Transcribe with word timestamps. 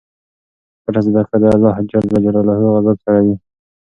پټه 0.83 1.01
صدقه 1.05 1.35
د 1.41 1.43
اللهﷻ 1.55 2.73
غضب 2.73 2.97
سړوي. 3.03 3.35